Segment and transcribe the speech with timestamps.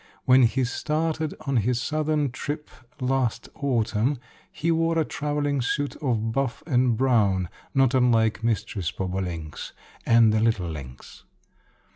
[0.25, 4.17] When he started on his southern trip last autumn,
[4.51, 10.39] he wore a traveling suit of buff and brown, not unlike Mistress Bobolink's and the
[10.39, 11.23] little Links'.